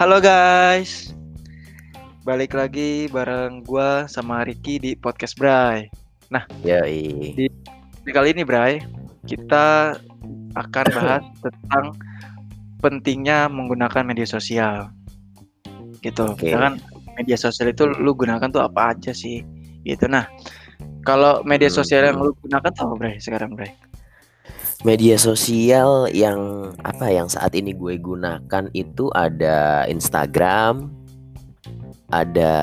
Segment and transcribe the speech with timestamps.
[0.00, 1.12] Halo guys,
[2.24, 5.92] balik lagi bareng gua sama Ricky di podcast Bray.
[6.64, 7.36] Yoi.
[7.36, 8.80] Di kali ini Bray,
[9.28, 10.00] kita
[10.56, 11.92] akan bahas tentang
[12.80, 14.88] pentingnya menggunakan media sosial.
[16.00, 16.24] Gitu.
[16.24, 16.48] Oke.
[16.48, 16.80] Kan
[17.20, 19.44] media sosial itu lu gunakan tuh apa aja sih?
[19.84, 20.08] Gitu.
[20.08, 20.24] Nah,
[21.04, 23.76] kalau media Hmm, sosial yang lu gunakan tuh apa Bray sekarang Bray?
[24.80, 30.88] Media sosial yang apa yang saat ini gue gunakan itu ada Instagram,
[32.08, 32.54] ada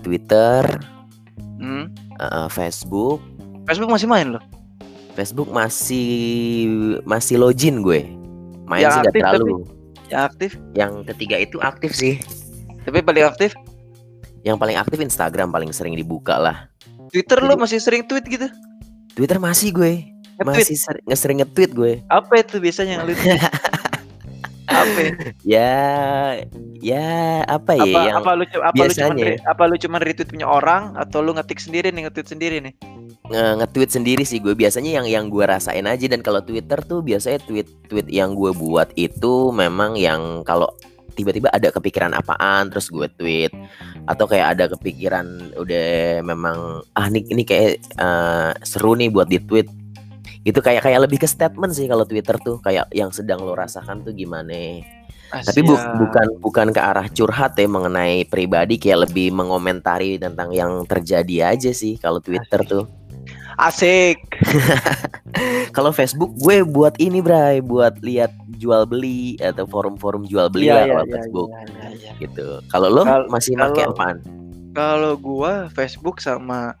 [0.00, 0.64] Twitter,
[1.60, 1.92] Hmm?
[2.16, 3.20] eh, Facebook.
[3.68, 4.40] Facebook masih main lo?
[5.12, 6.08] Facebook masih
[7.04, 8.06] masih login gue.
[8.64, 9.56] Main Yang sih aktif terlalu.
[10.08, 10.50] Yang aktif?
[10.72, 12.14] Yang ketiga itu aktif sih.
[12.88, 13.52] Tapi paling aktif
[14.40, 16.72] Yang paling aktif Instagram paling sering dibuka lah.
[17.12, 18.48] Twitter lu masih sering tweet gitu?
[19.12, 20.06] Twitter masih gue.
[20.42, 21.92] Masih ser- nge-sering nge-tweet gue.
[22.06, 23.14] Apa itu biasanya yang lu
[24.68, 25.00] apa?
[25.42, 25.72] ya?
[26.78, 27.08] Ya
[27.48, 29.42] apa ya apa, yang apa lu apa lu cuman biasanya.
[29.48, 32.74] apa lu cuman retweet punya orang atau lu ngetik sendiri nih nge-tweet sendiri nih?
[33.28, 37.02] nge- nge-tweet sendiri sih gue biasanya yang yang gue rasain aja dan kalau Twitter tuh
[37.02, 40.70] biasanya tweet tweet yang gue buat itu memang yang kalau
[41.12, 43.50] tiba-tiba ada kepikiran apaan terus gue tweet
[44.06, 49.42] atau kayak ada kepikiran udah memang ah ini ini kayak eh, seru nih buat di
[49.42, 49.66] tweet
[50.48, 54.00] itu kayak kayak lebih ke statement sih kalau Twitter tuh kayak yang sedang lo rasakan
[54.00, 54.80] tuh gimana
[55.28, 55.92] tapi bu- Asia.
[56.00, 61.68] bukan bukan ke arah curhat ya mengenai pribadi kayak lebih mengomentari tentang yang terjadi aja
[61.76, 62.72] sih kalau Twitter Asik.
[62.72, 62.84] tuh
[63.58, 64.16] asik.
[65.76, 70.86] Kalau Facebook gue buat ini Bray, buat lihat jual beli atau forum-forum jual beli lah
[70.86, 72.10] kalau Facebook iya, iya, iya.
[72.22, 72.46] gitu.
[72.70, 74.16] Kalau lo Kal- masih pakai apaan?
[74.72, 76.74] Kalau gua Facebook sama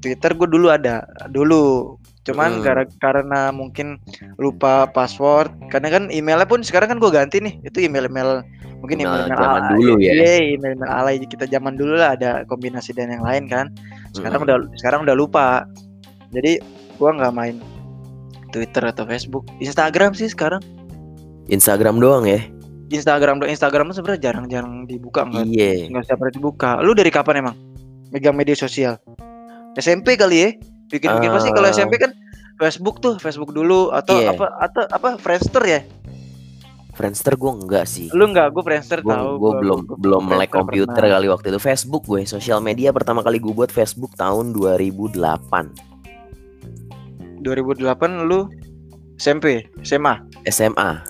[0.00, 1.96] Twitter gua dulu ada dulu.
[2.24, 2.62] Cuman Hmm.
[2.64, 4.00] gara- karena mungkin
[4.34, 5.52] lupa password.
[5.68, 7.60] Karena kan emailnya pun sekarang kan gua ganti nih.
[7.60, 8.40] Itu email-email
[8.80, 10.12] mungkin Email email, zaman ala- dulu ya.
[10.12, 13.68] Iya, email-email alay kita zaman dulu lah ada kombinasi dan yang lain kan.
[14.10, 14.48] Sekarang Mm-mm.
[14.48, 15.68] udah sekarang udah lupa.
[16.30, 16.58] Jadi
[16.96, 17.56] gua nggak main
[18.50, 19.44] Twitter atau Facebook.
[19.58, 20.64] Instagram sih sekarang.
[21.46, 22.40] Instagram doang ya?
[22.86, 25.90] Instagram Instagram tuh sebenarnya jarang-jarang dibuka nggak Iya.
[25.90, 26.70] nggak usah pernah dibuka.
[26.80, 27.56] Lu dari kapan emang
[28.08, 28.96] megang media sosial?
[29.74, 30.50] SMP kali ya?
[30.86, 31.74] Bikin-bikin pasti kalau Eh.
[31.74, 32.12] SMP kan
[32.54, 34.32] Facebook tuh, Facebook dulu atau Iya.
[34.32, 35.80] apa atau apa Friendster ya?
[36.92, 38.06] Friendster gue enggak sih.
[38.08, 39.30] Lu nggak, gue Friendster Gue tahu.
[39.36, 41.12] gue belum gua- belum melek komputer pernah.
[41.12, 41.58] kali waktu itu.
[41.58, 45.74] Facebook gue, sosial media pertama kali gue buat Facebook tahun 2008.
[47.40, 48.46] 2008 lu
[49.16, 50.22] SMP, SMA.
[50.44, 51.02] SMA.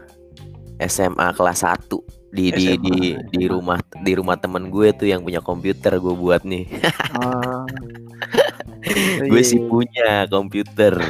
[0.77, 2.83] SMA kelas 1 di di SMA.
[2.83, 2.97] di
[3.31, 6.65] di rumah di rumah temen gue tuh yang punya komputer gue buat nih.
[7.13, 7.63] Ah.
[9.29, 9.67] gue Iya, sih iya.
[9.67, 10.95] punya komputer.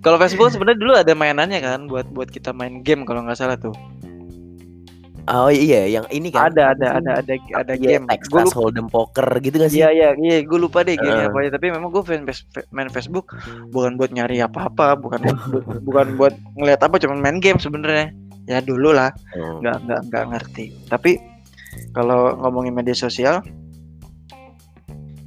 [0.00, 3.54] Kalau Facebook sebenarnya dulu ada mainannya kan buat buat kita main game kalau nggak salah
[3.54, 3.76] tuh.
[5.28, 6.50] Oh iya, yang ini kan.
[6.50, 8.08] Ada ada ada ada ada Iya, game.
[8.08, 8.50] Texas.
[8.50, 9.78] Hold'em poker gitu gak sih?
[9.78, 11.28] Iya iya iya, gue lupa deh game Heeh.
[11.28, 11.50] apa ya.
[11.52, 13.30] Tapi memang gue fan face- main Facebook
[13.68, 15.20] bukan buat nyari apa-apa, bukan
[15.84, 18.10] bukan buat ngeliat apa, cuma main game sebenarnya.
[18.48, 19.60] Ya dulu lah, Oh.
[19.62, 20.64] nggak nggak nggak ngerti.
[20.88, 21.20] Tapi
[21.92, 23.44] kalau ngomongin media sosial,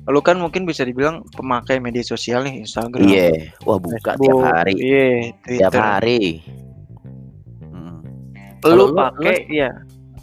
[0.03, 4.43] lu kan mungkin bisa dibilang pemakai media sosial nih, Instagram, Iya, wah buka tiap Facebook,
[4.43, 5.07] hari, iya,
[5.47, 5.79] tiap Twitter.
[5.79, 6.23] hari.
[7.61, 7.99] Hmm.
[8.65, 9.71] Lu lu- pakai, iya.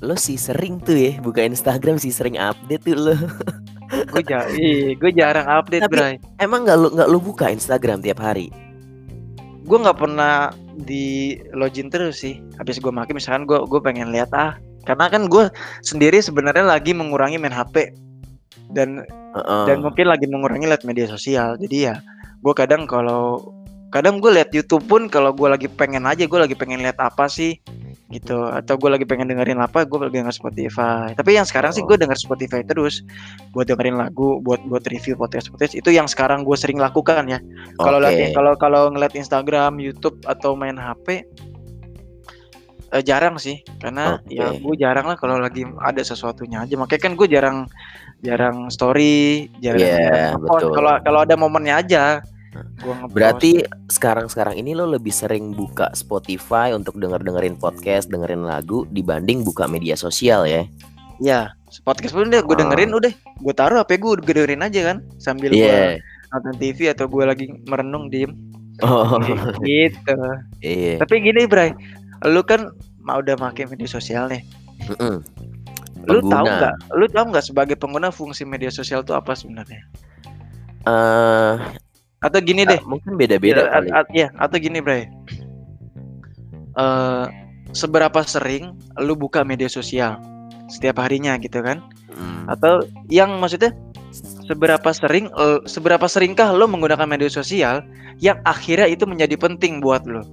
[0.00, 3.16] Lo sih sering tuh ya buka Instagram sih sering update tuh lo.
[4.12, 6.14] Gue ja iya, gue jarang update, Tapi- Bray.
[6.38, 8.48] Emang nggak lo nggak lo buka Instagram tiap hari?
[9.60, 10.50] gue nggak pernah
[10.82, 15.30] di login terus sih habis gue makin misalkan gue gue pengen lihat ah karena kan
[15.30, 15.46] gue
[15.78, 17.94] sendiri sebenarnya lagi mengurangi main HP
[18.70, 19.64] dan Heeh.
[19.70, 21.54] dan mungkin lagi mengurangi lihat media sosial.
[21.58, 21.98] Jadi ya
[22.40, 23.52] gue kadang kalau
[23.90, 27.26] kadang gue lihat YouTube pun kalau gue lagi pengen aja gue lagi pengen lihat apa
[27.26, 27.58] sih
[28.10, 28.42] gitu.
[28.50, 31.14] Atau gue lagi pengen dengerin apa gue lagi denger Spotify.
[31.14, 31.90] Tapi yang sekarang sih Oh.
[31.90, 33.02] gue denger Spotify terus
[33.54, 37.38] buat dengerin lagu buat buat review podcast podcast itu yang sekarang gue sering lakukan ya.
[37.78, 41.22] Kalau lihat kalau kalau ngeliat Instagram, YouTube atau main HP
[42.90, 43.62] eh, jarang sih.
[43.78, 44.34] Karena Oke.
[44.34, 46.74] ya gue jarang lah kalau lagi ada sesuatunya aja.
[46.74, 47.58] Makanya kan gue jarang
[48.20, 50.52] jarang story jarang Iya, jarang nge-post.
[50.60, 50.70] betul.
[50.74, 52.04] kalau kalau ada momennya aja
[52.78, 53.14] gua nge-post.
[53.14, 53.50] Berarti
[53.88, 59.94] sekarang-sekarang ini lo lebih sering buka Spotify untuk denger-dengerin podcast, dengerin lagu dibanding buka media
[59.94, 60.64] sosial ya?
[61.18, 61.52] ya
[61.82, 62.60] podcast pun udah gue Ah.
[62.60, 66.00] dengerin udah gue taruh HP gue gue dengerin aja kan sambil Iya.
[66.00, 66.00] gue
[66.30, 68.32] nonton TV atau gue lagi merenung diem
[68.80, 69.20] Oh,
[69.60, 70.16] gitu
[70.58, 70.96] iya.
[70.96, 71.76] tapi gini Bray
[72.24, 74.40] lu kan mau udah pakai media sosial nih
[76.00, 76.08] Mm-mm.
[76.08, 76.56] Lu tahu Pengguna.
[76.56, 76.74] nggak?
[76.96, 79.82] Lu tahu nggak sebagai pengguna fungsi media sosial itu apa sebenarnya?
[80.88, 81.54] Eh,
[82.20, 83.88] Atau gini deh, mungkin beda-beda ya, kali.
[84.12, 85.08] ya, atau gini, Bray.
[86.76, 87.24] Eh,
[87.72, 90.16] seberapa sering lu buka media sosial
[90.68, 91.80] setiap harinya gitu kan?
[92.12, 92.44] Hmm.
[92.48, 93.72] Atau yang maksudnya
[94.48, 97.84] seberapa sering eh, seberapa seringkah lo menggunakan media sosial
[98.20, 100.24] yang akhirnya itu menjadi penting buat lo?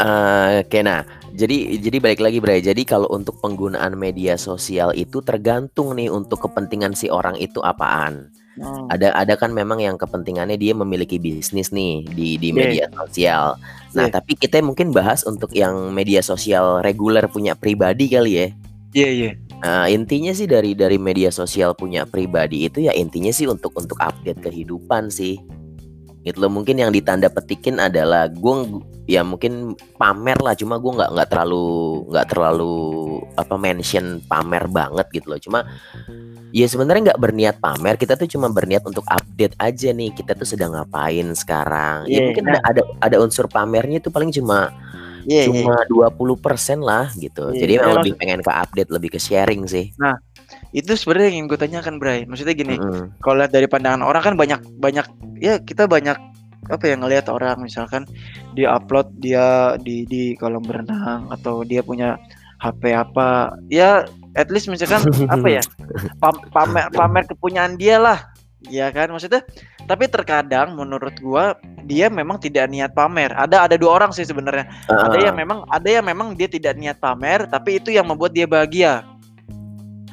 [0.00, 2.60] Eh, Oke, nah, jadi jadi balik lagi Bray.
[2.60, 8.28] Jadi kalau untuk penggunaan media sosial itu tergantung nih untuk kepentingan si orang itu apaan.
[8.52, 8.84] Hmm.
[8.92, 12.56] Ada ada kan memang yang kepentingannya dia memiliki bisnis nih di di Iya.
[12.56, 13.44] media sosial.
[13.96, 14.20] Nah, Iya.
[14.20, 18.46] tapi kita mungkin bahas untuk yang media sosial reguler punya pribadi kali ya.
[18.92, 19.30] Iya iya.
[19.62, 23.96] Nah, intinya sih dari dari media sosial punya pribadi itu ya intinya sih untuk untuk
[23.96, 25.40] update kehidupan sih.
[26.22, 28.54] Gitu loh mungkin yang ditanda petikin adalah gue
[29.10, 31.66] ya mungkin pamer lah cuma gue nggak nggak terlalu
[32.14, 32.74] nggak terlalu
[33.34, 35.40] apa mention pamer banget gitu loh.
[35.42, 35.58] Cuma
[36.54, 40.46] ya sebenarnya nggak berniat pamer kita tuh cuma berniat untuk update aja nih kita tuh
[40.46, 42.06] sedang ngapain sekarang.
[42.06, 42.62] Ya Iya, mungkin nah.
[42.62, 44.70] ada ada unsur pamernya itu paling cuma
[45.22, 45.62] Iya iya.
[45.62, 47.50] cuma 20% lah gitu.
[47.54, 49.90] Iya, jadi memang langsung- lebih pengen ke update lebih ke sharing sih
[50.72, 52.24] Itu sebenarnya yang ingin gue tanyakan, Bray.
[52.24, 53.20] Maksudnya gini, Mm-mm.
[53.20, 55.04] kalau lihat dari pandangan orang kan banyak banyak
[55.36, 56.16] ya kita banyak
[56.66, 57.60] apa ya ngelihat orang.
[57.60, 58.08] Misalkan
[58.52, 62.16] dia upload dia di di kolam berenang atau dia punya
[62.58, 63.52] HP apa.
[63.68, 65.04] Ya at least misalkan
[65.34, 65.62] apa ya
[66.16, 68.18] pam- pamer pamer kepunyaan dia lah.
[68.64, 69.42] Ya kan maksudnya?
[69.82, 73.34] Tapi terkadang menurut gua dia memang tidak niat pamer.
[73.34, 74.70] Ada ada dua orang sih sebenarnya.
[74.86, 75.22] Ada Ah.
[75.28, 79.02] yang memang ada yang memang dia tidak niat pamer tapi itu yang membuat dia bahagia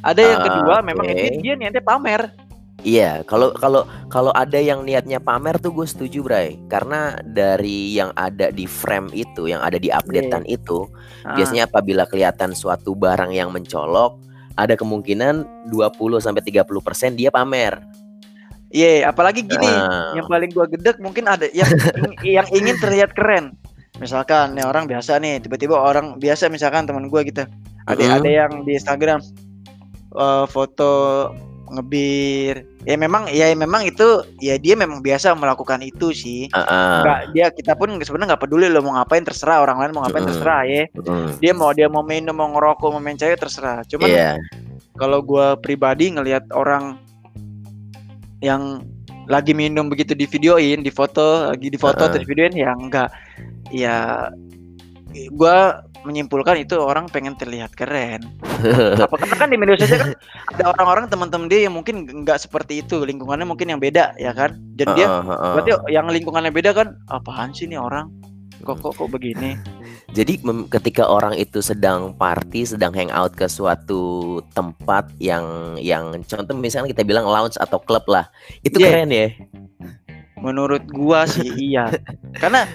[0.01, 1.15] ada yang Ah, kedua memang oke.
[1.15, 2.31] ini dia niatnya pamer
[2.79, 6.55] Iya, kalau kalau kalau ada yang niatnya pamer tuh gue setuju, Bray.
[6.71, 10.87] Karena dari yang ada di frame itu, yang ada di updatean itu,
[11.27, 11.35] Ah.
[11.35, 14.15] biasanya apabila kelihatan suatu barang yang mencolok,
[14.55, 17.83] ada kemungkinan 20 sampai 30% dia pamer.
[18.71, 20.15] Iya, apalagi gini, Ah.
[20.15, 21.67] yang paling gua gedek mungkin ada yang
[22.39, 23.59] yang ingin terlihat keren.
[23.99, 27.43] Misalkan nih orang biasa nih, tiba-tiba orang biasa misalkan teman gua gitu.
[27.91, 29.19] Ada ada yang di Instagram
[30.15, 30.91] eh, foto
[31.69, 32.65] ngebir.
[32.85, 36.49] Ya memang ya memang itu ya dia memang biasa melakukan itu sih.
[36.51, 36.99] Ah, ah.
[37.05, 40.25] Nggak, dia kita pun sebenarnya nggak peduli lo mau ngapain terserah orang lain mau ngapain
[40.25, 40.33] Mm-mm.
[40.33, 40.83] terserah ya.
[40.97, 41.29] Mm.
[41.37, 43.85] Dia mau dia mau minum mau ngerokok mau main cewek terserah.
[43.85, 44.41] Cuman Iya.
[44.97, 46.97] kalau gua pribadi ngelihat orang
[48.41, 48.83] yang
[49.29, 52.09] lagi minum begitu di videoin, di foto, lagi di foto Heeh.
[52.09, 53.09] atau di videoin ya enggak.
[53.69, 53.97] Ya
[55.37, 58.23] gua menyimpulkan itu orang pengen terlihat keren.
[59.05, 60.11] Apa karena kan di media sosial kan
[60.55, 64.55] ada orang-orang teman-teman dia yang mungkin nggak seperti itu, lingkungannya mungkin yang beda ya kan.
[64.79, 65.51] Dan dia Heeh, heeh.
[65.55, 68.07] berarti yang lingkungannya beda kan apaan sih nih orang?
[68.59, 69.55] Kok kok kok begini?
[70.17, 70.41] Jadi
[70.73, 77.05] ketika orang itu sedang party, sedang hangout ke suatu tempat yang yang contoh misalnya kita
[77.05, 78.25] bilang lounge atau klub lah,
[78.65, 78.87] itu Iya.
[78.89, 79.27] keren ya.
[80.39, 81.91] Menurut gua sih iya.
[82.41, 82.65] Karena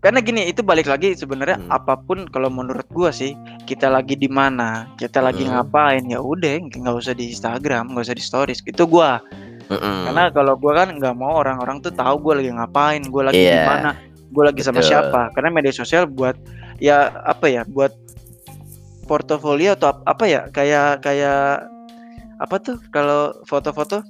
[0.00, 1.68] karena gini itu balik lagi sebenarnya Hmm.
[1.70, 5.60] apa pun kalau menurut gua sih kita lagi di mana, kita lagi Hmm.
[5.60, 8.64] ngapain ya udah nggak usah di Instagram, nggak usah di stories.
[8.64, 9.20] Itu gua.
[9.70, 10.10] Mm-mm.
[10.10, 13.52] Karena kalau gua kan nggak mau orang-orang tuh tahu gua lagi ngapain, gua lagi di
[13.52, 13.68] Iya.
[13.68, 13.90] mana,
[14.32, 14.90] gua lagi sama Betul.
[14.90, 15.30] siapa.
[15.30, 16.34] Karena media sosial buat
[16.82, 17.92] ya apa ya, buat
[19.04, 21.66] portofolio atau ap- apa ya, kayak kayak
[22.40, 24.00] apa tuh kalau foto-foto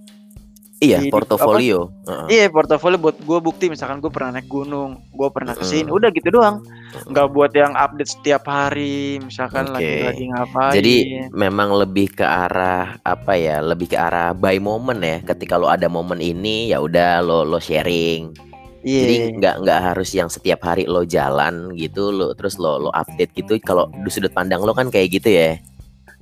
[0.80, 1.92] Iya, di- portofolio.
[2.08, 2.26] Heeh.
[2.32, 5.96] Iya portofolio buat gue bukti misalkan gue pernah naik gunung, gue pernah ke sini, Mm-mm.
[6.00, 6.64] udah gitu doang.
[7.04, 9.76] Nggak buat yang update setiap hari, misalkan Oke.
[9.76, 10.72] lagi lagi ngapain.
[10.72, 10.96] Jadi
[11.36, 13.60] memang lebih ke arah apa ya?
[13.60, 15.20] Lebih ke arah by moment ya.
[15.20, 18.32] Ketika lo ada momen ini ya udah lo lo sharing.
[18.80, 22.90] iya, Jadi nggak nggak harus yang setiap hari lo jalan gitu lo terus lo lo
[22.96, 23.60] update gitu.
[23.60, 25.60] Kalau di sudut pandang lo kan kayak gitu ya.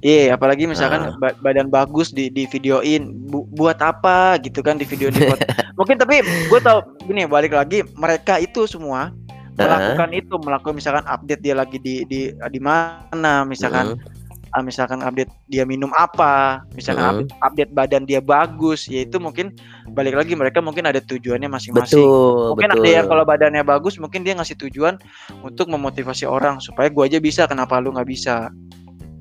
[0.00, 1.16] Iya, apalagi misalkan Ah.
[1.16, 5.22] ba- badan bagus di di videoin, Bu- buat apa gitu kan di video di.
[5.78, 9.10] Mungkin tapi gue tau gini balik lagi mereka itu semua
[9.58, 14.54] melakukan itu, melakukan misalkan update dia lagi di di di mana, misalkan Mm-mm.
[14.54, 17.10] ah, misalkan update dia minum apa, misalkan Mhm.
[17.10, 19.50] update, update badan dia bagus, ya itu mungkin
[19.90, 22.00] balik lagi mereka mungkin ada tujuannya masing-masing.
[22.00, 22.80] betul mungkin betul.
[22.80, 24.94] ada yang kalau badannya bagus, mungkin dia ngasih tujuan
[25.42, 28.54] untuk memotivasi orang supaya gua aja bisa, kenapa lu nggak bisa?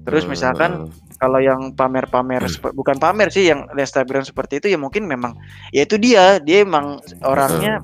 [0.08, 0.32] Terus Hmm.
[0.32, 0.72] misalkan
[1.20, 5.36] kalau yang pamer-pamer, sepe- bukan pamer sih, yang Instagram seperti itu ya mungkin memang,
[5.76, 7.84] ya itu dia, dia emang orangnya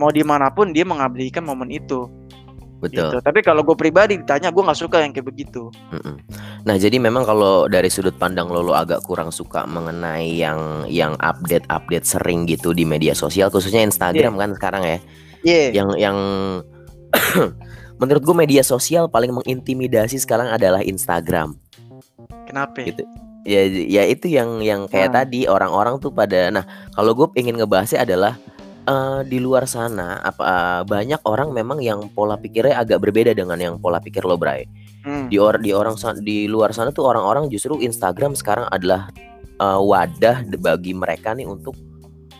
[0.00, 2.08] mau di mana pun dia mengabdikan momen itu.
[2.84, 3.08] betul.
[3.08, 3.16] Gitu.
[3.24, 5.72] Tapi kalau gue pribadi ditanya, gue nggak suka yang kayak begitu.
[5.88, 6.20] Mm-mm.
[6.68, 11.16] Nah, jadi memang kalau dari sudut pandang lo, lo agak kurang suka mengenai yang yang
[11.16, 14.98] update-update sering gitu di media sosial, khususnya Instagram kan sekarang ya.
[15.48, 15.64] Iya.
[15.80, 16.16] Yang yang
[18.04, 21.56] menurut gue media sosial paling mengintimidasi sekarang adalah Instagram.
[22.44, 22.84] Kenapa?
[22.84, 23.00] Gitu.
[23.44, 25.16] Ya ya itu yang yang kayak Nah.
[25.24, 28.36] tadi orang-orang tuh pada nah, kalau gue ingin ngebahasnya adalah
[28.84, 33.74] eh, di luar sana apa banyak orang memang yang pola pikirnya agak berbeda dengan yang
[33.80, 34.68] pola pikir lo Bray.
[35.04, 35.28] Hmm.
[35.28, 39.08] Di or di orang di luar sana tuh orang-orang justru Instagram sekarang adalah
[39.60, 41.76] eh, wadah bagi mereka nih untuk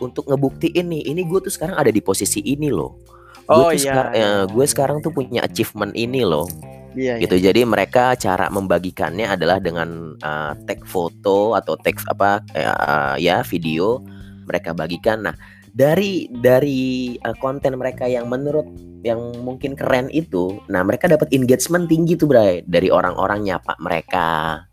[0.01, 2.97] untuk ngebuktiin nih ini gue tuh sekarang ada di posisi ini loh.
[3.45, 4.25] Gue Oh tuh iya, sekar- iya.
[4.25, 6.49] eh, gue sekarang tuh punya achievement ini loh
[6.95, 7.23] Iya, iya.
[7.27, 7.35] gitu.
[7.37, 13.99] Jadi mereka cara membagikannya adalah dengan uh, tag foto atau tag apa uh, ya video
[14.47, 15.27] mereka bagikan.
[15.27, 15.35] Nah
[15.69, 18.63] dari dari uh, konten mereka yang menurut
[19.03, 24.63] yang mungkin keren itu, nah mereka dapat engagement tinggi tuh Bray dari orang-orang nyapa mereka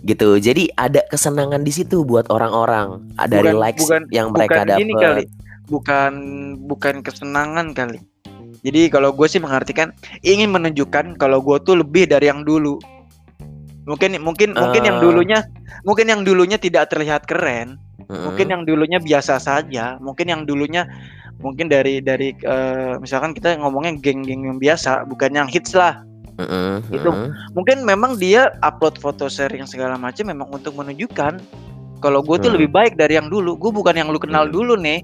[0.00, 0.36] gitu.
[0.36, 3.10] Jadi ada kesenangan di situ buat orang-orang.
[3.18, 5.24] Ada dari Bukan- likes bukan- yang mereka gini kali.
[5.70, 6.12] Bukan
[6.66, 8.02] bukan kesenangan kali.
[8.60, 12.76] Jadi kalau gue sih mengartikan ingin menunjukkan kalau gue tuh lebih dari yang dulu.
[13.88, 15.02] Mungkin mungkin mungkin yang Eh.
[15.02, 15.38] dulunya
[15.88, 18.28] mungkin yang dulunya tidak terlihat keren, Mm-mm.
[18.28, 20.84] mungkin yang dulunya biasa saja, mungkin yang dulunya
[21.40, 26.04] mungkin dari dari eh, misalkan kita ngomongnya geng-geng yang biasa, bukan yang hits lah.
[26.36, 27.32] Mm-mm, itu mm-mm.
[27.56, 31.40] Mungkin memang dia upload foto sharing segala macam memang untuk menunjukkan
[32.04, 32.56] kalau gue tuh Hmm.
[32.60, 33.56] lebih baik dari yang dulu.
[33.56, 34.54] Gue bukan yang lu kenal Hmm.
[34.54, 35.00] dulu nih.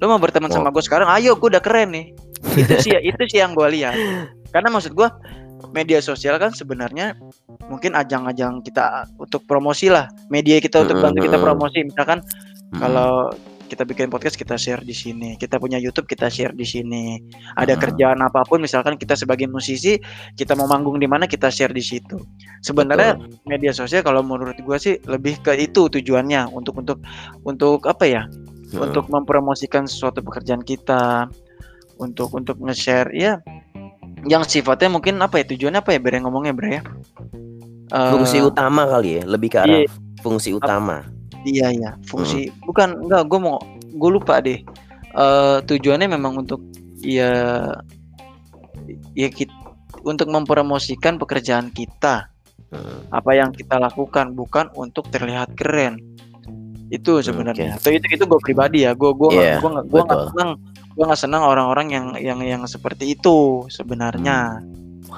[0.00, 0.56] Lu mau berteman Oh.
[0.56, 2.06] sama gue sekarang, ayo gue udah keren nih.
[2.56, 3.94] itu sih itu sih yang gue lihat.
[4.48, 5.08] Karena maksud gue
[5.70, 7.14] media sosial kan sebenarnya
[7.68, 10.08] mungkin ajang-ajang kita untuk promosi lah.
[10.26, 11.84] Media kita untuk bantu kita promosi.
[11.84, 12.24] Misalkan
[12.72, 13.28] kalau
[13.68, 17.22] kita bikin podcast kita share di sini, kita punya YouTube kita share di sini.
[17.54, 17.82] Ada Hmm.
[17.84, 19.94] kerjaan apa pun misalkan kita sebagai musisi,
[20.34, 22.18] kita mau manggung di mana kita share di situ.
[22.60, 23.38] Sebenarnya Betul.
[23.46, 26.98] media sosial kalau menurut gue sih lebih ke itu tujuannya untuk untuk
[27.44, 28.22] untuk apa ya?
[28.70, 28.86] Mm-mm.
[28.90, 31.26] Untuk mempromosikan sesuatu pekerjaan kita,
[32.00, 33.42] untuk untuk nge-share ya
[34.28, 36.82] yang sifatnya mungkin apa ya tujuannya apa ya Bre ngomongnya Bre ya?
[37.90, 39.90] Eh, fungsi utama kali ya lebih ke arah iya.
[40.22, 41.02] fungsi utama
[41.40, 43.56] Iya iya, fungsi bukan enggak gue mau
[43.96, 44.60] gue lupa deh.
[45.16, 46.60] Eh tujuannya memang untuk
[47.00, 47.32] ya
[49.16, 49.52] ya kita
[50.04, 52.28] untuk mempromosikan pekerjaan kita,
[52.70, 53.02] Hmm.
[53.10, 55.98] apa yang kita lakukan bukan untuk terlihat keren.
[56.90, 57.78] Itu sebenarnya.
[57.78, 60.30] Atau itu itu gue pribadi ya, gue gue Iya, gue gue nggak betul.
[60.34, 60.50] senang
[60.90, 64.58] gue nggak senang orang-orang yang yang yang seperti itu sebenarnya.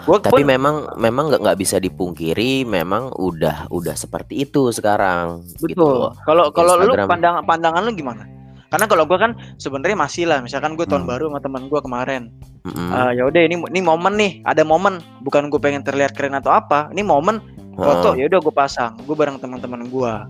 [0.05, 5.76] Gue tapi memang memang nggak nggak bisa dipungkiri memang udah udah seperti itu sekarang gitu
[5.76, 6.17] Betul.
[6.23, 7.45] Kalau kalau lu Instagram.
[7.45, 8.25] pandangan lu gimana?
[8.69, 10.41] Karena kalau gua kan sebenarnya masih lah.
[10.41, 11.12] Misalkan gue tahun Hmm.
[11.12, 12.33] baru sama teman gua kemarin.
[12.64, 12.88] Mm-mm.
[12.88, 14.41] Ah, ya udah ini ini momen nih.
[14.49, 14.97] Ada momen.
[15.21, 16.88] Bukan gue pengen terlihat keren atau apa.
[16.88, 17.37] Ini momen
[17.75, 18.17] foto.
[18.17, 18.25] Heeh.
[18.25, 18.97] Ya udah gue pasang.
[19.05, 20.25] Gue bareng teman-teman gua.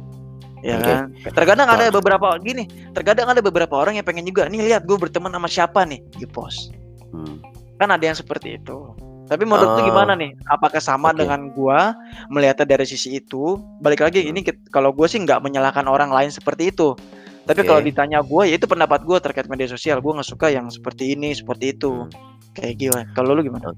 [0.62, 0.86] Ya Oke.
[0.86, 1.02] kan.
[1.34, 2.70] Terkadang ada beberapa gini.
[2.94, 4.46] Terkadang ada beberapa orang yang pengen juga.
[4.46, 6.70] Nih lihat gue berteman sama siapa nih di post.
[7.10, 7.42] Hmm.
[7.76, 8.94] Kan ada yang seperti itu.
[9.26, 9.86] Tapi menurut lu Oh.
[9.90, 10.38] gimana nih?
[10.46, 11.24] Apakah sama Oke.
[11.24, 11.96] dengan gua
[12.28, 13.56] melihatnya dari sisi itu?
[13.80, 16.92] Balik lagi ini kit- kalau gue sih nggak menyalahkan orang lain seperti itu.
[17.42, 17.68] Tapi Oke.
[17.70, 19.98] kalau ditanya gua ya itu pendapat gua terkait media sosial.
[19.98, 22.06] Gua nggak suka yang seperti ini, seperti itu.
[22.06, 22.12] Hmm.
[22.52, 23.04] Kayak gimana?
[23.16, 23.72] Kalau lu gimana?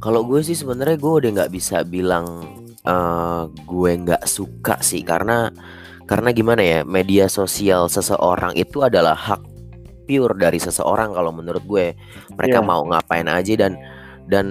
[0.00, 2.24] Kalau gue sih sebenarnya gue udah nggak bisa bilang
[2.80, 5.52] eh, gue nggak suka sih karena
[6.04, 9.40] karena gimana ya media sosial seseorang itu adalah hak
[10.04, 11.96] pure dari seseorang kalau menurut gue
[12.36, 12.68] mereka Iya.
[12.68, 13.72] mau ngapain aja dan
[14.28, 14.46] dan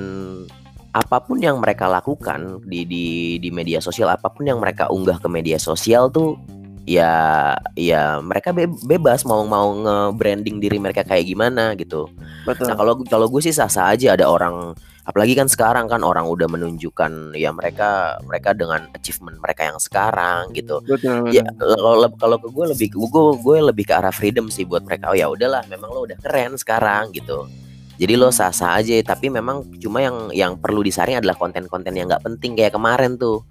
[0.93, 3.05] apa pun yang mereka lakukan di di
[3.41, 6.37] di media sosial apa pun yang mereka unggah ke media sosial tuh
[6.83, 12.11] ya ya mereka be- bebas mau mau nge-branding diri mereka kayak gimana gitu
[12.43, 12.67] Betul.
[12.67, 16.47] Nah kalau kalau gue sih sah-sah aja ada orang apalagi kan sekarang kan orang udah
[16.47, 20.79] menunjukkan ya mereka mereka dengan achievement mereka yang sekarang gitu.
[20.83, 21.31] betul.
[21.31, 25.11] Ya kalau kalau ke gue lebih gue gue lebih ke arah freedom sih buat mereka.
[25.11, 27.47] Oh ya udahlah memang lo udah keren sekarang gitu.
[27.93, 32.23] Jadi lo sah-sah aja tapi memang cuma yang yang perlu disaring adalah konten-konten yang nggak
[32.27, 33.43] penting kayak kemarin tuh.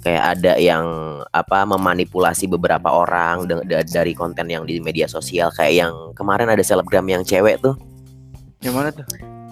[0.00, 0.84] Kayak ada yang
[1.28, 7.04] apa memanipulasi beberapa orang dari konten yang di media sosial kayak yang kemarin ada selebgram
[7.04, 7.76] yang cewek tuh
[8.64, 9.04] Yang mana tuh?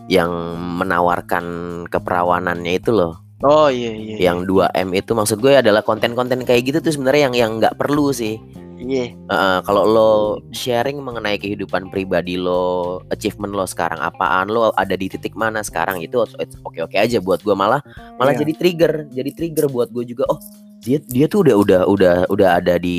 [0.09, 0.33] yang
[0.81, 1.45] menawarkan
[1.93, 4.17] keperawanannya itu loh Oh iya iya.
[4.33, 8.11] yang 2M itu maksud gue adalah konten-konten kayak gitu tuh sebenarnya yang yang nggak perlu
[8.11, 8.41] sih
[8.79, 9.11] Iya.
[9.11, 10.11] Heeh, kalau lo
[10.55, 15.99] sharing mengenai kehidupan pribadi lo achievement lo sekarang apaan lo ada di titik mana sekarang
[15.99, 16.23] itu
[16.63, 17.83] oke oke aja buat gue malah
[18.17, 18.47] malah Iya.
[18.47, 20.39] jadi trigger jadi trigger buat gue juga oh
[20.79, 22.99] dia dia tuh udah udah udah udah ada di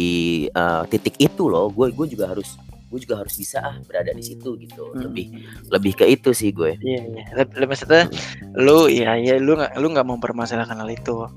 [0.51, 2.59] eh, titik itu loh gue gue juga harus
[2.89, 5.05] gue juga harus bisa ah berada di situ gitu Hmm.
[5.05, 5.25] lebih
[5.69, 7.23] lebih ke itu sih gue Iya iya.
[7.37, 8.09] Leb- leb- Maksudnya
[8.57, 11.29] lu iya iya lu nggak lu nggak mempermasalahkan hal itu.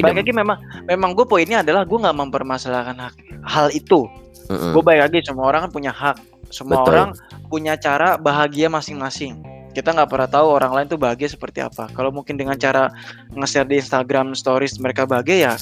[0.00, 4.08] Balik lagi memang memang gue poinnya adalah gue nggak mempermasalahkan hak, hal itu.
[4.48, 4.72] Mm-mm.
[4.72, 6.16] Gue balik lagi semua orang kan punya hak.
[6.48, 6.90] Semua Betul.
[6.92, 7.08] orang
[7.48, 9.40] punya cara bahagia masing-masing.
[9.74, 11.90] Kita nggak pernah tahu orang lain tuh bahagia seperti apa.
[11.90, 12.94] Kalau mungkin dengan cara
[13.34, 15.52] nge-share di Instagram Stories mereka bahagia ya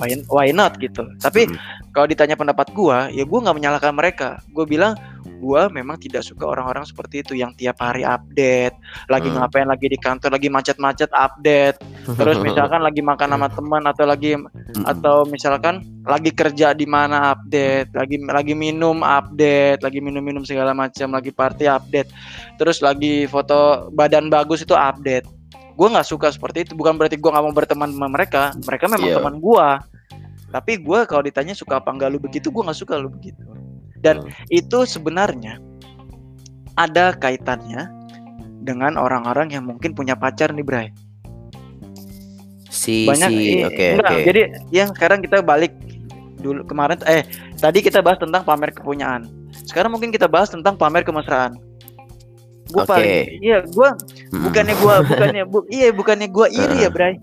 [0.00, 1.04] why, why not gitu.
[1.20, 1.56] Tapi Mm.
[1.92, 4.28] kalau ditanya pendapat gua, ya gua nggak menyalahkan mereka.
[4.50, 4.96] Gue bilang
[5.38, 8.74] gue memang tidak suka orang-orang seperti itu yang tiap hari update
[9.06, 9.38] lagi Hmm.
[9.38, 11.78] ngapain lagi di kantor lagi macet-macet update
[12.18, 14.82] terus misalkan lagi makan sama teman atau lagi Mm-mm.
[14.82, 21.14] atau misalkan lagi kerja di mana update lagi lagi minum update lagi minum-minum segala macam
[21.14, 22.10] lagi party update
[22.56, 25.24] terus lagi foto badan bagus itu update
[25.72, 29.06] gue nggak suka seperti itu bukan berarti gue nggak mau berteman sama mereka mereka memang
[29.06, 29.16] Iya.
[29.22, 29.68] teman gue
[30.48, 33.38] tapi gue kalau ditanya suka apa enggak lu begitu gue nggak suka lu begitu
[33.98, 34.30] dan Hmm.
[34.48, 35.58] itu sebenarnya
[36.74, 37.90] ada kaitannya
[38.60, 40.88] dengan orang-orang yang mungkin punya pacar nih Bray
[42.68, 45.72] si banyak si oke enggak, oke jadi yang sekarang kita balik
[46.38, 47.26] dulu kemarin eh
[47.56, 49.26] tadi kita bahas tentang pamer kepunyaan
[49.64, 51.58] sekarang mungkin kita bahas tentang pamer kemesraan
[52.68, 52.86] gue Oke.
[52.86, 53.88] paling iya gue
[54.28, 54.44] Mm-mm.
[54.44, 56.90] bukannya gue bukannya bu, iya bukannya gue iri ya.
[56.92, 57.16] Bray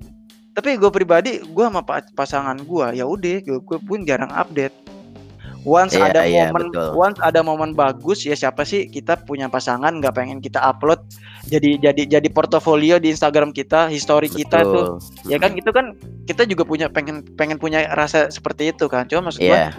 [0.51, 4.73] tapi gue pribadi gue sama pa- pasangan gue ya udah gue pun jarang update
[5.65, 6.89] once Iya, ada iya, momen betul.
[6.93, 11.01] once ada momen bagus ya siapa sih kita punya pasangan nggak pengen kita upload
[11.45, 16.45] jadi jadi jadi portofolio di Instagram kita history kita tuh ya kan itu kan kita
[16.45, 19.69] juga punya pengen pengen punya rasa seperti itu kan cuma maksud gua Iya.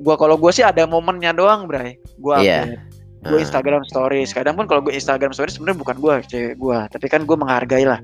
[0.00, 2.64] gua kalau gua sih ada momennya doang bray gua Iya.
[2.66, 2.80] update
[3.22, 3.42] gua Ah.
[3.44, 7.22] Instagram stories kadang pun kalau gua Instagram stories sebenarnya bukan gua cewek gua tapi kan
[7.22, 8.00] gua menghargai lah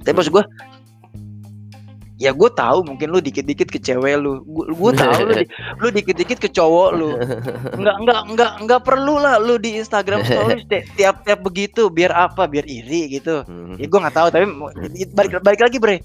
[0.00, 0.46] tapi maksud gua
[2.22, 4.46] ya gue tahu mungkin lu dikit-dikit ke cewek lu.
[4.46, 7.10] Gue tahu lu di- lu dikit-dikit ke cowok lu.
[7.74, 12.46] Nggak nggak nggak nggak perlu lah lu di Instagram stories ti- tiap-tiap begitu biar apa?
[12.46, 13.42] Biar iri gitu.
[13.42, 13.74] Hmm.
[13.74, 14.46] ya gue nggak tahu tapi
[15.10, 15.98] balik balik lagi bre.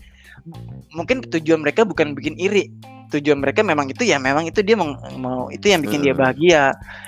[0.89, 2.73] Mungkin tujuan mereka bukan bikin iri.
[3.07, 6.19] Tujuan mereka memang itu ya memang itu dia mau, mau itu yang bikin dia Mm.
[6.19, 6.63] bahagia.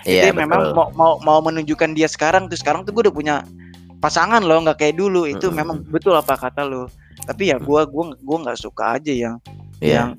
[0.06, 2.56] Itu Iya, yang memang mau, mau mau menunjukkan dia sekarang tuh.
[2.56, 3.36] Sekarang tuh gue udah punya
[4.00, 5.28] pasangan loh nggak kayak dulu.
[5.28, 5.60] Itu Mm-mm.
[5.60, 6.88] memang betul apa kata lo
[7.30, 9.38] tapi ya gue gua gua nggak suka aja yang
[9.80, 9.94] Iya.
[9.96, 10.10] yang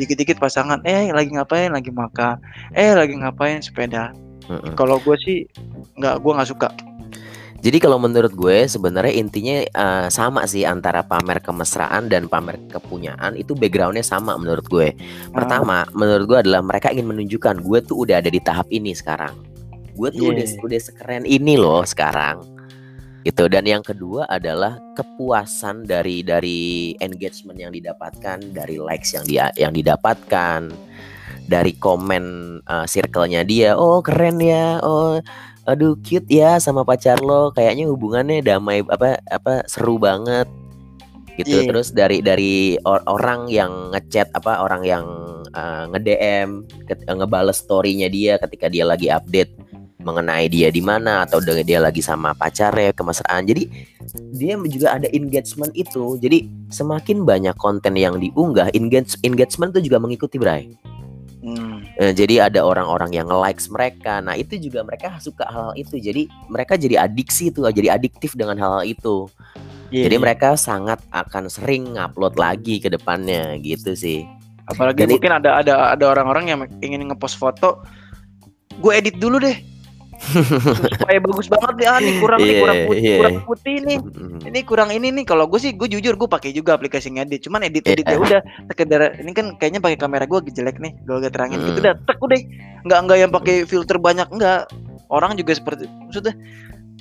[0.00, 2.38] dikit-dikit pasangan eh lagi ngapain lagi makan
[2.72, 4.14] eh lagi ngapain sepeda
[4.46, 4.72] Mm-mm.
[4.78, 5.44] kalau gue sih
[5.98, 6.70] nggak gue nggak suka
[7.64, 13.40] Jadi kalau menurut gue sebenarnya intinya eh, sama sih antara pamer kemesraan dan pamer kepunyaan
[13.40, 14.92] itu backgroundnya sama menurut gue.
[15.32, 19.32] Pertama, menurut gue adalah mereka ingin menunjukkan gue tuh udah ada di tahap ini sekarang.
[19.96, 20.60] Gue tuh udah Yeah.
[20.60, 22.44] udah sekeren ini loh sekarang.
[23.24, 23.48] Gitu.
[23.48, 29.72] Dan yang kedua adalah kepuasan dari dari engagement yang didapatkan, dari likes yang dia yang
[29.72, 30.68] didapatkan,
[31.48, 32.24] dari komen
[32.60, 33.80] eh, circle-nya dia.
[33.80, 34.78] Oh, keren ya.
[34.84, 35.16] Oh,
[35.64, 40.44] aduh cute ya sama pacar lo kayaknya hubungannya damai apa apa seru banget
[41.40, 41.66] gitu Iya.
[41.66, 45.04] terus dari dari or- orang yang ngechat apa orang yang
[45.56, 49.50] uh, nge-DM ket- ngebales story-nya dia ketika dia lagi update
[50.04, 53.66] mengenai dia di mana atau dia lagi sama pacarnya kemesraan jadi
[54.36, 59.98] dia juga ada engagement itu jadi semakin banyak konten yang diunggah engage engagement itu juga
[59.98, 60.70] mengikuti Bray
[61.44, 61.84] Hmm.
[62.00, 64.16] Eh, jadi ada orang-orang yang likes mereka.
[64.24, 66.00] Nah, itu juga mereka suka hal itu.
[66.00, 69.28] Jadi mereka jadi adiksi tuh, jadi adiktif dengan hal itu.
[69.94, 70.22] Iya, jadi iya.
[70.26, 74.26] mereka sangat akan sering ngupload lagi ke depannya gitu sih.
[74.64, 77.84] apalagi dan mungkin ada ada ada orang-orang yang ingin ngepost foto
[78.80, 79.60] gue edit dulu deh
[80.94, 83.16] supaya bagus banget ya nih kurang nih Iya, kurang putih, iya.
[83.18, 84.38] kurang putih nih Mm.
[84.44, 87.64] ini kurang ini nih kalau gue sih gue jujur gue pakai juga aplikasi ngedit cuman
[87.64, 88.20] edit edit ya Iya.
[88.20, 91.82] udah sekedar ini kan kayaknya pakai kamera gue jelek nih gue agak terangin gitu Mm.
[91.82, 92.38] udah tek udah
[92.82, 94.68] nggak nggak yang pakai filter banyak enggak
[95.08, 96.34] orang juga seperti maksudnya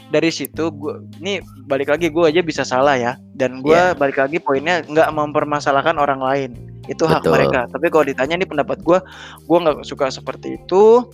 [0.09, 3.93] dari situ gue ini balik lagi gue aja bisa salah ya dan gue Iya.
[3.93, 6.51] balik lagi poinnya nggak mempermasalahkan orang lain
[6.83, 7.33] itu hak Betul.
[7.33, 8.99] mereka tapi kalau ditanya nih pendapat gue
[9.41, 11.07] gue nggak suka seperti itu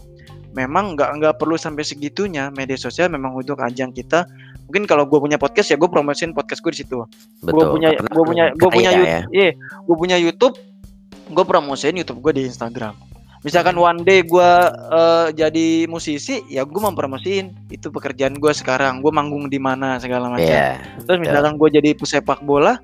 [0.57, 2.49] memang nggak nggak perlu sampai segitunya.
[2.53, 4.25] Media sosial memang untuk ajang kita.
[4.69, 7.05] Mungkin kalau gue punya podcast ya gue promosiin podcast gue di situ.
[7.41, 8.97] Gue punya gue punya gue kaya punya ya.
[8.97, 10.55] YouTube iya gue punya YouTube
[11.29, 12.93] gue promosiin YouTube gue di Instagram.
[13.39, 14.49] Misalkan one day gue
[14.93, 17.69] eh, jadi musisi ya gue mempromosiin.
[17.69, 19.01] Itu pekerjaan gue sekarang.
[19.01, 20.49] Gue manggung di mana segala macam.
[20.49, 20.81] Iya.
[21.05, 22.77] terus misalkan gue jadi pesepak bola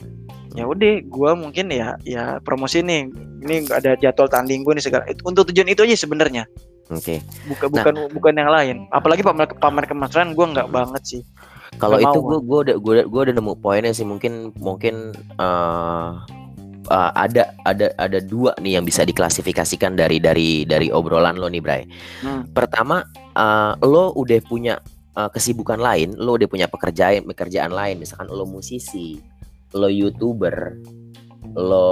[0.55, 3.09] ya udah gue mungkin ya ya promosi nih.
[3.45, 6.49] Ini ada jadwal tanding gue nih segala Itu- untuk tujuan itu aja sebenarnya
[6.93, 7.21] Oke.
[7.49, 7.81] bukan Nah.
[7.81, 11.23] bukan bukan yang lain apalagi pamer pamer kemesraan gue nggak banget sih
[11.75, 16.09] Kalau itu gue gue udah gue udah, udah nemu poinnya sih mungkin mungkin eh
[16.87, 21.61] eh, ada ada ada dua nih yang bisa diklasifikasikan dari dari dari obrolan lo nih
[21.61, 21.83] Bray.
[22.23, 22.47] Hmm.
[22.53, 23.03] Pertama
[23.35, 24.79] eh, lo udah punya
[25.17, 29.19] eh, kesibukan lain, lo udah punya pekerjaan pekerjaan lain, misalkan lo musisi,
[29.75, 30.79] lo youtuber,
[31.55, 31.89] lo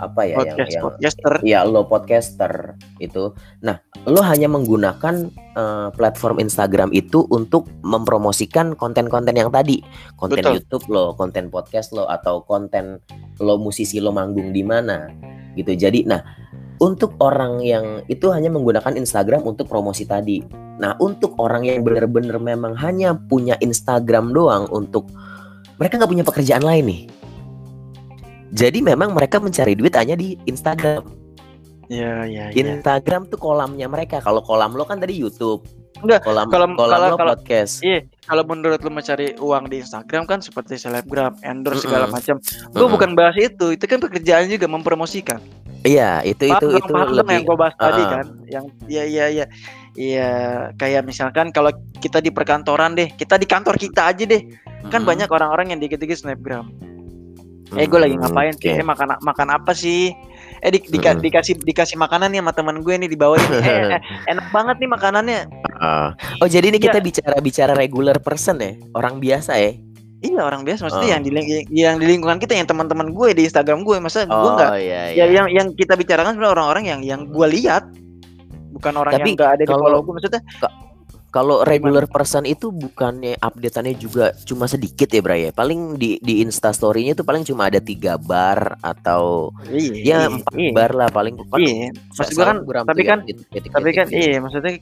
[0.00, 2.52] apa ya podcast yang yang podcaster ya lo podcaster
[2.98, 3.36] itu.
[3.60, 3.76] Nah,
[4.08, 9.84] lo hanya menggunakan eh, platform Instagram itu untuk mempromosikan konten-konten yang tadi,
[10.16, 10.64] konten Betul.
[10.64, 12.98] YouTube lo, konten podcast lo atau konten
[13.38, 15.12] lo musisi lo manggung di mana
[15.54, 15.76] gitu.
[15.76, 16.24] Jadi, nah
[16.82, 20.42] untuk orang yang itu hanya menggunakan Instagram untuk promosi tadi.
[20.80, 25.06] Nah, untuk orang yang benar-benar memang hanya punya Instagram doang untuk
[25.78, 27.02] mereka nggak punya pekerjaan lain nih.
[28.54, 31.02] Jadi memang mereka mencari duit hanya di Instagram.
[31.90, 32.54] Iya, iya, iya.
[32.54, 34.22] Instagram tuh kolamnya mereka.
[34.22, 35.66] Kalau kolam lo kan tadi YouTube.
[36.04, 37.80] Enggak, Kolam kalau kolam kalau lo kalau podcast.
[37.80, 42.14] Iya, kalau menurut lu mencari uang di Instagram kan seperti selebgram, endorse segala Mm-mm.
[42.14, 42.36] macam.
[42.44, 42.92] Gue Mm-mm.
[42.92, 45.40] bukan bahas itu, itu kan pekerjaan juga mempromosikan.
[45.80, 48.08] Iya, itu Paham itu dong, itu paham dong lebih yang gue bahas tadi Ah.
[48.10, 49.46] kan, yang iya iya iya.
[49.94, 50.30] Iya,
[50.76, 51.70] kayak misalkan kalau
[52.02, 54.42] kita di perkantoran deh, kita di kantor kita aja deh,
[54.92, 55.08] kan Mm-mm.
[55.08, 56.68] banyak orang-orang yang dikit-dikit snapgram.
[57.74, 58.70] Eh gue lagi ngapain sih?
[58.70, 58.80] oke.
[58.80, 60.14] Eh makan makan apa sih?
[60.58, 61.24] Eh di, dika- Mm-mm.
[61.24, 63.56] dikasih dikasih makanan nih sama teman gue nih di bawah ini.
[63.58, 63.62] Eh,
[63.94, 65.40] eh, enak banget nih makanannya.
[65.76, 66.14] Ah.
[66.38, 67.04] Oh, jadi ini kita Iya.
[67.04, 69.72] bicara bicara regular person ya, orang biasa ya.
[70.18, 71.12] Iya orang biasa maksudnya Oh.
[71.12, 71.30] yang di
[71.68, 75.12] yang di lingkungan kita yang teman-teman gue di Instagram gue masa gue Oh, nggak iya
[75.12, 75.24] ya iya.
[75.28, 77.84] yang yang kita bicarakan sebenarnya orang-orang yang yang gue lihat
[78.72, 80.40] bukan orang Tapi yang nggak ada di follow gue maksudnya
[81.34, 85.50] Kalau regular person itu bukannya updateannya juga cuma sedikit ya, Bray ya?
[85.50, 90.54] Paling di di Insta story-nya itu paling cuma ada tiga bar atau iya ya empat
[90.54, 91.34] iya, bar lah paling.
[91.50, 91.90] Kan iya.
[91.90, 94.18] maksud gue kan tapi tuh kan yang titik-titik tapi kan gitu.
[94.22, 94.72] iya maksudnya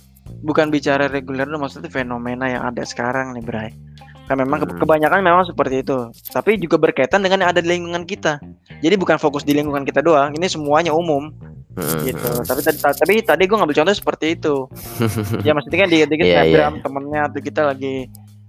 [0.42, 3.70] bukan bicara reguler lu maksudnya fenomena yang ada sekarang nih Bray
[4.30, 4.78] kan memang Hmm.
[4.78, 5.98] kebanyakan memang seperti itu
[6.30, 8.38] tapi juga berkaitan dengan yang ada di lingkungan kita
[8.78, 11.34] jadi bukan fokus di lingkungan kita doang ini semuanya umum
[11.74, 14.54] Gitu tapi tadi tapi tadi gue ngambil contoh seperti itu
[15.46, 17.94] ya maksudnya kan dikit-dikit Iya, snapgram temennya atau kita lagi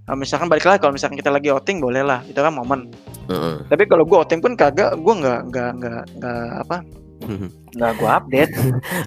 [0.04, 2.92] eh, misalkan balik lagi kalau misalkan kita lagi outing boleh lah itu kan momen
[3.24, 3.64] Mm-mm.
[3.66, 6.76] tapi kalau gue outing pun kagak gue nggak nggak nggak nggak apa
[7.76, 8.52] nggak gue update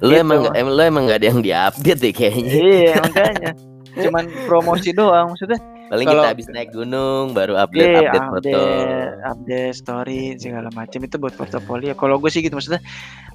[0.02, 0.20] lu Gitu.
[0.20, 2.52] emang em, lu emang gak ada yang diupdate deh kayaknya.
[2.52, 3.52] iya makanya
[3.98, 8.36] cuman promosi doang maksudnya Paling Kalau- kita habis naik gunung baru update Iya, update foto.
[8.52, 11.96] update, update story segala macam itu buat portofolio.
[11.96, 12.84] Kalau gue sih gitu maksudnya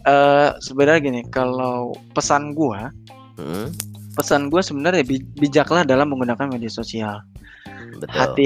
[0.02, 2.90] eh sebenarnya gini, kalau pesan gua,
[3.40, 3.72] Mm,
[4.12, 7.22] pesan gua sebenarnya bi- bijaklah dalam menggunakan media sosial.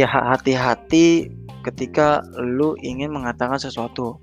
[0.06, 1.32] hati-hati
[1.64, 4.20] ketika lu ingin mengatakan sesuatu.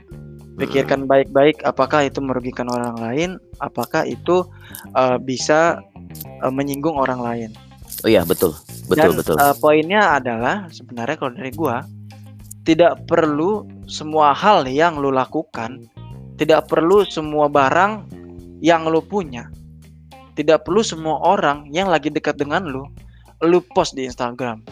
[0.53, 4.45] Pikirkan baik-baik apakah itu merugikan orang lain, apakah itu
[4.93, 5.81] eh, bisa
[6.15, 7.49] eh, menyinggung orang lain.
[8.05, 8.53] Oh iya betul
[8.85, 9.35] betul Dan betul.
[9.41, 11.81] eh, poinnya adalah sebenarnya kalau dari gua
[12.63, 15.83] tidak perlu semua hal yang lu lakukan,
[16.37, 18.09] tidak perlu semua barang
[18.63, 19.51] yang lu punya,
[20.33, 22.87] tidak perlu semua orang yang lagi dekat dengan lu,
[23.43, 24.63] lu post di Instagram.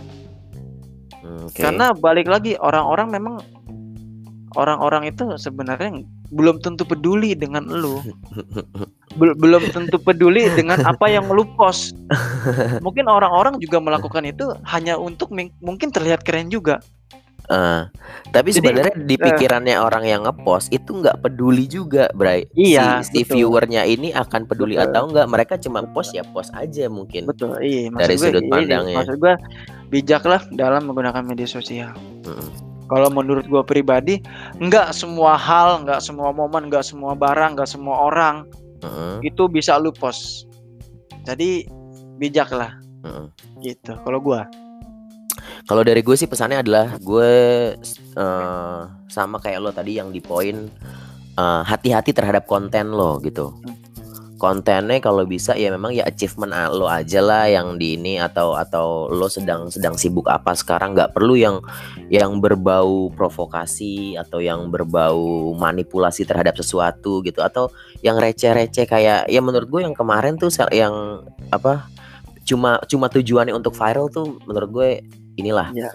[1.21, 1.61] Oke.
[1.61, 3.35] Karena balik lagi orang-orang memang
[4.57, 7.99] orang-orang itu sebenarnya belum tentu peduli dengan lu.
[9.19, 11.93] Bel- belum tentu peduli dengan apa yang lu post.
[12.85, 16.79] Mungkin orang-orang juga melakukan itu hanya untuk mungkin terlihat keren juga.
[17.51, 17.83] Eh,
[18.31, 19.23] tapi Jadi, sebenarnya di eh.
[19.27, 22.47] pikirannya orang yang ngepost itu nggak peduli juga, Bray.
[22.55, 23.35] Iya, si, si betul.
[23.35, 24.87] viewernya ini akan peduli Betul.
[24.87, 25.27] atau enggak?
[25.27, 27.27] Mereka cuma post ya post aja mungkin.
[27.27, 27.91] Betul, iya.
[27.91, 28.97] Maksud Dari gue, sudut iya, pandangnya.
[29.03, 29.33] Maksud gue
[29.91, 31.91] bijaklah dalam menggunakan media sosial.
[32.23, 32.71] Mm-mm.
[32.87, 34.23] Kalau menurut gue pribadi,
[34.59, 38.47] nggak semua hal, nggak semua momen, nggak semua barang, nggak semua orang
[38.79, 39.19] Mm-mm.
[39.27, 40.47] itu bisa lu post.
[41.27, 41.67] Jadi
[42.15, 43.27] bijaklah, Mm-mm.
[43.59, 43.95] gitu.
[43.95, 44.39] Kalau gue,
[45.65, 47.31] Kalau dari gue sih pesannya adalah gue
[48.17, 50.67] eh, sama kayak lo tadi yang di poin
[51.37, 53.55] eh, hati-hati terhadap konten lo gitu.
[54.41, 58.57] Kontennya kalau bisa ya memang ya achievement a- lo aja lah yang di ini atau
[58.57, 61.61] atau lo sedang sedang sibuk apa sekarang nggak perlu yang
[62.09, 67.69] yang berbau provokasi atau yang berbau manipulasi terhadap sesuatu gitu atau
[68.01, 71.21] yang receh-receh kayak ya menurut gue yang kemarin tuh yang
[71.53, 71.85] apa
[72.41, 74.89] cuma cuma tujuannya untuk viral tuh menurut gue
[75.35, 75.89] inilah Ya.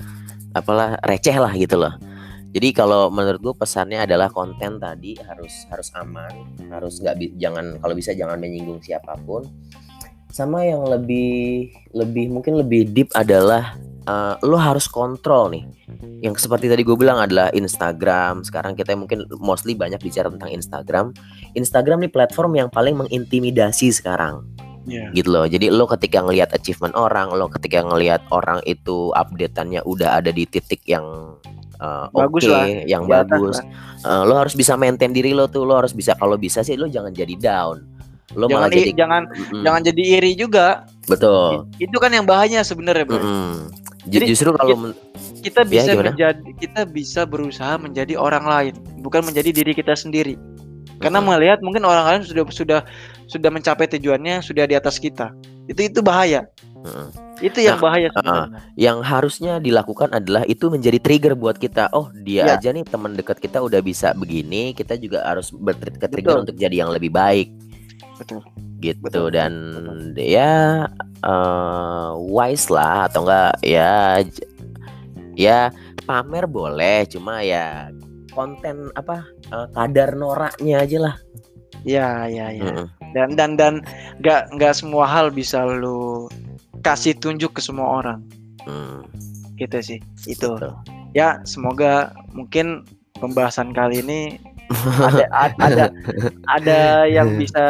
[0.53, 1.93] apalah receh lah gitu loh.
[2.57, 6.33] Jadi kalau menurut gue pesannya adalah konten tadi harus harus aman,
[6.73, 9.45] harus nggak jangan kalau bisa jangan menyinggung siapa pun.
[10.33, 13.77] Sama yang lebih lebih mungkin lebih deep adalah
[14.09, 15.69] eh, lo harus kontrol nih.
[16.25, 18.41] Yang seperti tadi gue bilang adalah Instagram.
[18.41, 21.13] Sekarang kita mungkin mostly banyak bicara tentang Instagram.
[21.53, 24.49] Instagram nih platform yang paling mengintimidasi sekarang
[24.87, 25.11] ya.
[25.13, 25.45] gitu loh.
[25.45, 30.47] Jadi lo ketika ngelihat achievement orang, lo ketika ngelihat orang itu updateannya udah ada di
[30.47, 31.37] titik yang
[31.83, 33.57] uh, oke, Bagus lah, yang di atas bagus.
[34.07, 36.87] Uh, lo harus bisa maintain diri lo tuh, lo harus bisa kalau bisa sih lo
[36.87, 37.83] jangan jadi down.
[38.37, 40.85] Lo Jangan malah jadi jangan Mm-mm, jangan jadi iri juga.
[41.07, 41.65] betul.
[41.79, 43.19] Itu kan yang bahaya sebenarnya, Bro.
[43.23, 44.95] Ju- Jadi, Justru kalau
[45.43, 46.11] Kita bisa gimana?
[46.11, 50.35] menjadi kita bisa berusaha menjadi orang lain, bukan menjadi diri kita sendiri.
[51.07, 51.31] Karena Mm-mm.
[51.39, 52.81] melihat mungkin orang lain sudah sudah
[53.31, 55.31] sudah mencapai tujuannya, sudah di atas kita.
[55.71, 56.51] Itu itu bahaya.
[56.83, 57.15] Mm-mm.
[57.37, 58.61] Itu yang Nah, bahaya sebenarnya.
[58.81, 61.93] Yang harusnya dilakukan adalah itu menjadi trigger buat kita.
[61.93, 62.57] Oh, dia Ya.
[62.57, 66.43] aja nih teman dekat kita udah bisa begini, kita juga harus ber-trigger Betul.
[66.49, 67.53] untuk jadi yang lebih baik
[68.17, 68.41] Betul.
[68.81, 69.53] gitu Betul, dan
[70.17, 70.89] ya
[71.21, 74.21] eh, wise lah atau enggak ya
[75.37, 75.69] ya
[76.05, 77.93] pamer boleh cuma ya
[78.37, 81.17] konten apa eh, kadar noraknya aja lah
[81.87, 82.67] Ya, ya, ya.
[82.67, 82.87] Mm-mm.
[83.15, 83.75] Dan dan dan
[84.19, 86.27] nggak nggak semua hal bisa lu
[86.83, 88.19] kasih tunjuk ke semua orang.
[88.67, 89.07] Hmm,
[89.55, 89.99] Gitu sih.
[90.27, 90.59] Itu.
[90.59, 90.71] gitu.
[91.15, 92.83] Ya, semoga mungkin
[93.23, 94.21] pembahasan kali ini
[95.09, 95.25] ada
[95.63, 95.85] ada
[96.51, 97.65] ada yang bisa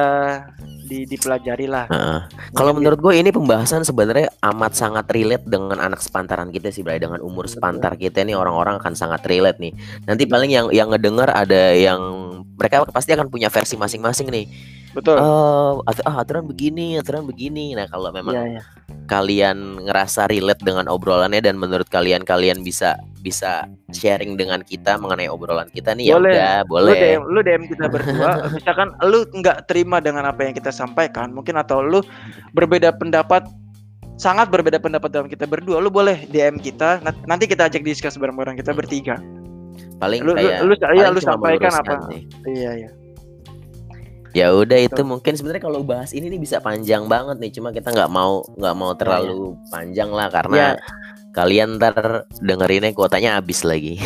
[0.87, 1.90] di, dipelajari lah.
[1.90, 2.20] Heeh.
[2.55, 6.87] Kalau Mungkin menurut gue ini pembahasan sebenarnya amat sangat relate dengan anak sepantaran kita sih,
[6.87, 7.03] Bray.
[7.03, 9.75] Dengan umur sepantar kita nih orang-orang akan sangat relate nih.
[10.07, 12.01] Nanti paling yang yang ngedenger ada yang
[12.57, 14.46] mereka pasti akan punya versi masing-masing nih.
[14.96, 15.20] Betul.
[15.20, 17.77] Oh, at- ah, aturan begini, aturan begini.
[17.77, 18.62] Nah, kalau memang Iya, iya.
[19.06, 25.26] Kalian ngerasa relate dengan obrolannya dan menurut kalian kalian bisa bisa sharing dengan kita mengenai
[25.26, 26.34] obrolan kita nih ya Boleh.
[26.34, 26.98] udah Lu boleh.
[26.98, 31.54] DM, lu DM kita berdua, misalkan lu nggak terima dengan apa yang kita sampaikan, mungkin
[31.58, 32.02] atau lu
[32.52, 33.46] berbeda pendapat
[34.16, 38.16] sangat berbeda pendapat dalam kita berdua, lu boleh DM kita, na- nanti kita ajak diskus
[38.16, 39.18] bareng-bareng kita bertiga.
[39.96, 41.94] Paling Lu lu, kayak lu, iya, paling lu cuma sampaikan apa?
[42.12, 42.20] sih.
[42.48, 42.90] Iya, iya.
[44.37, 47.88] Ya udah itu mungkin sebenarnya kalau bahas ini nih bisa panjang banget nih, cuma kita
[47.88, 50.77] nggak mau nggak mau terlalu panjang lah karena
[51.33, 53.96] kalian ntar dengerinnya kuotanya habis lagi.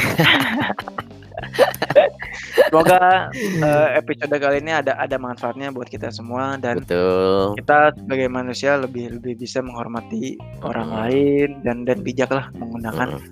[2.70, 7.58] Semoga eh, episode kali ini ada ada manfaatnya buat kita semua dan Betul.
[7.58, 10.94] kita sebagai manusia lebih lebih bisa menghormati orang Mm.
[11.02, 13.26] lain dan dan bijak lah menggunakan Mm.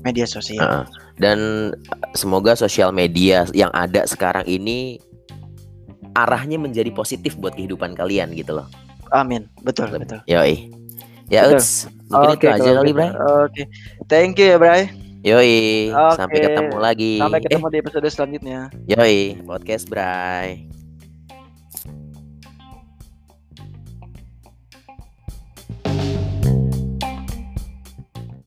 [0.00, 0.64] media sosial.
[0.64, 0.84] Heeh.
[1.20, 1.38] Dan
[1.76, 4.96] eh, semoga sosial media yang ada sekarang ini
[6.18, 8.66] arahnya menjadi positif buat kehidupan kalian gitu loh.
[9.14, 9.46] Amin.
[9.62, 10.20] Betul, betul.
[10.26, 10.68] Yoi.
[11.28, 11.60] Ya Betul.
[11.60, 11.68] Uts,
[12.08, 12.96] mungkin itu Oke, aja kali, gitu.
[12.96, 13.10] Bray.
[13.44, 13.62] Oke.
[14.08, 14.82] Thank you ya, Bray.
[15.22, 16.16] Yoi, Oke.
[16.16, 17.12] sampai ketemu lagi.
[17.20, 18.60] Sampai Eh, ketemu di episode selanjutnya.
[18.86, 20.77] yoi, podcast Bray.